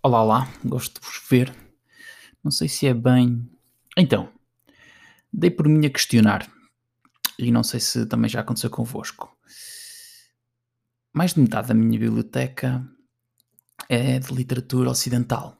Olá, 0.00 0.22
olá, 0.22 0.48
gosto 0.64 1.00
de 1.00 1.04
vos 1.04 1.20
ver. 1.28 1.52
Não 2.42 2.52
sei 2.52 2.68
se 2.68 2.86
é 2.86 2.94
bem. 2.94 3.50
Então, 3.96 4.32
dei 5.32 5.50
por 5.50 5.68
mim 5.68 5.84
a 5.84 5.90
questionar, 5.90 6.48
e 7.36 7.50
não 7.50 7.64
sei 7.64 7.80
se 7.80 8.06
também 8.06 8.30
já 8.30 8.40
aconteceu 8.40 8.70
convosco. 8.70 9.36
Mais 11.12 11.34
de 11.34 11.40
metade 11.40 11.66
da 11.66 11.74
minha 11.74 11.98
biblioteca 11.98 12.88
é 13.88 14.20
de 14.20 14.32
literatura 14.32 14.88
ocidental, 14.88 15.58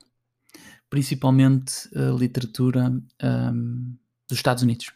principalmente 0.88 1.88
a 1.98 2.12
literatura 2.16 2.90
hum, 3.20 3.96
dos 4.28 4.38
Estados 4.38 4.62
Unidos. 4.62 4.92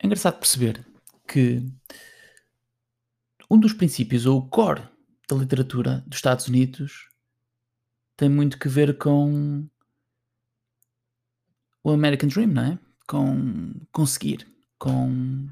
É 0.00 0.06
engraçado 0.06 0.40
perceber 0.40 0.84
que 1.24 1.64
um 3.48 3.60
dos 3.60 3.72
princípios, 3.72 4.26
ou 4.26 4.40
o 4.40 4.48
core 4.48 4.82
da 5.28 5.36
literatura 5.36 6.02
dos 6.04 6.18
Estados 6.18 6.48
Unidos, 6.48 7.14
tem 8.16 8.28
muito 8.28 8.58
que 8.58 8.68
ver 8.68 8.96
com 8.98 9.68
o 11.84 11.90
American 11.90 12.28
Dream, 12.28 12.48
não 12.48 12.62
é? 12.62 12.78
Com 13.06 13.74
conseguir, 13.92 14.46
com 14.78 15.48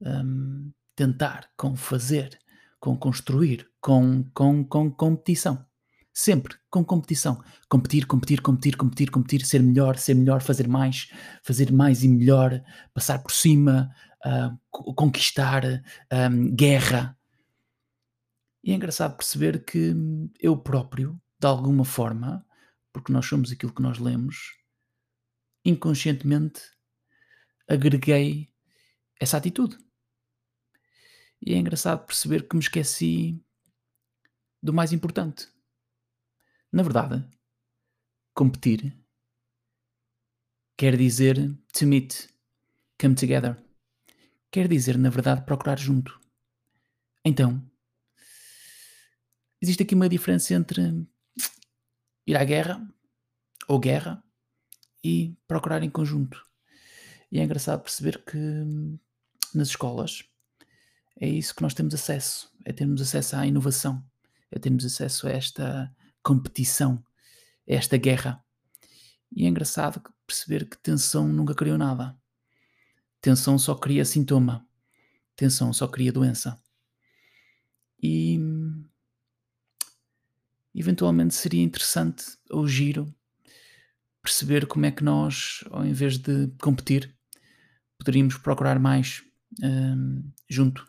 hum, 0.00 0.72
tentar, 0.96 1.50
com 1.56 1.76
fazer, 1.76 2.38
com 2.80 2.96
construir, 2.96 3.68
com, 3.80 4.24
com, 4.32 4.64
com 4.64 4.90
competição. 4.90 5.64
Sempre 6.12 6.56
com 6.70 6.84
competição. 6.84 7.42
Competir, 7.68 8.06
competir, 8.06 8.40
competir, 8.40 8.76
competir, 8.76 9.10
competir, 9.10 9.44
ser 9.44 9.62
melhor, 9.62 9.96
ser 9.96 10.14
melhor, 10.14 10.40
fazer 10.40 10.66
mais, 10.66 11.10
fazer 11.42 11.70
mais 11.70 12.02
e 12.02 12.08
melhor, 12.08 12.60
passar 12.92 13.20
por 13.20 13.30
cima, 13.30 13.90
uh, 14.24 14.94
conquistar, 14.94 15.62
um, 16.12 16.54
guerra. 16.54 17.16
E 18.64 18.72
é 18.72 18.74
engraçado 18.74 19.16
perceber 19.16 19.64
que 19.64 19.94
eu 20.40 20.56
próprio, 20.56 21.20
de 21.38 21.46
alguma 21.46 21.84
forma, 21.84 22.46
porque 22.92 23.12
nós 23.12 23.26
somos 23.26 23.52
aquilo 23.52 23.72
que 23.72 23.82
nós 23.82 23.98
lemos, 23.98 24.56
inconscientemente 25.64 26.60
agreguei 27.68 28.52
essa 29.20 29.36
atitude. 29.36 29.78
E 31.40 31.54
é 31.54 31.56
engraçado 31.56 32.06
perceber 32.06 32.48
que 32.48 32.56
me 32.56 32.62
esqueci 32.62 33.40
do 34.62 34.72
mais 34.72 34.92
importante. 34.92 35.48
Na 36.72 36.82
verdade, 36.82 37.24
competir 38.34 38.96
quer 40.76 40.96
dizer 40.96 41.36
to 41.72 41.86
meet, 41.86 42.28
come 43.00 43.14
together. 43.14 43.56
Quer 44.50 44.68
dizer, 44.68 44.96
na 44.96 45.10
verdade, 45.10 45.44
procurar 45.44 45.78
junto. 45.78 46.18
Então, 47.24 47.68
existe 49.60 49.82
aqui 49.82 49.94
uma 49.94 50.08
diferença 50.08 50.54
entre 50.54 51.06
ir 52.28 52.36
à 52.36 52.44
guerra 52.44 52.86
ou 53.66 53.80
guerra 53.80 54.22
e 55.02 55.34
procurar 55.46 55.82
em 55.82 55.88
conjunto. 55.88 56.44
E 57.32 57.40
é 57.40 57.42
engraçado 57.42 57.82
perceber 57.82 58.22
que 58.22 58.38
nas 59.54 59.68
escolas 59.68 60.24
é 61.18 61.26
isso 61.26 61.54
que 61.54 61.62
nós 61.62 61.72
temos 61.72 61.94
acesso, 61.94 62.52
é 62.66 62.72
termos 62.72 63.00
acesso 63.00 63.34
à 63.34 63.46
inovação, 63.46 64.04
é 64.50 64.58
termos 64.58 64.84
acesso 64.84 65.26
a 65.26 65.30
esta 65.30 65.96
competição, 66.22 67.02
a 67.68 67.72
esta 67.72 67.96
guerra. 67.96 68.44
E 69.34 69.46
é 69.46 69.48
engraçado 69.48 70.02
perceber 70.26 70.68
que 70.68 70.76
tensão 70.76 71.26
nunca 71.28 71.54
criou 71.54 71.78
nada. 71.78 72.14
Tensão 73.22 73.58
só 73.58 73.74
cria 73.74 74.04
sintoma. 74.04 74.66
Tensão 75.34 75.72
só 75.72 75.88
cria 75.88 76.12
doença. 76.12 76.60
E 78.00 78.37
eventualmente 80.78 81.34
seria 81.34 81.62
interessante 81.62 82.24
ou 82.50 82.66
giro 82.66 83.12
perceber 84.22 84.66
como 84.66 84.86
é 84.86 84.90
que 84.90 85.02
nós, 85.02 85.64
ao 85.70 85.84
invés 85.84 86.18
de 86.18 86.48
competir, 86.60 87.14
poderíamos 87.98 88.36
procurar 88.36 88.78
mais 88.78 89.22
um, 89.62 90.22
junto 90.48 90.86